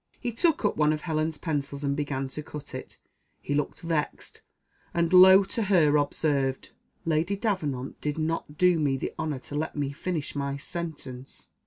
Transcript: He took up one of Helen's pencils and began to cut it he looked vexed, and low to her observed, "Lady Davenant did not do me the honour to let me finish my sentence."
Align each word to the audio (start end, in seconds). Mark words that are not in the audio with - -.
He 0.19 0.31
took 0.31 0.65
up 0.65 0.75
one 0.77 0.93
of 0.93 1.01
Helen's 1.01 1.37
pencils 1.37 1.83
and 1.83 1.95
began 1.95 2.27
to 2.29 2.41
cut 2.41 2.73
it 2.73 2.97
he 3.39 3.53
looked 3.53 3.81
vexed, 3.81 4.41
and 4.95 5.13
low 5.13 5.43
to 5.43 5.63
her 5.65 5.95
observed, 5.95 6.71
"Lady 7.05 7.35
Davenant 7.35 8.01
did 8.01 8.17
not 8.17 8.57
do 8.57 8.79
me 8.79 8.97
the 8.97 9.13
honour 9.19 9.37
to 9.37 9.53
let 9.53 9.75
me 9.75 9.91
finish 9.91 10.35
my 10.35 10.57
sentence." 10.57 11.49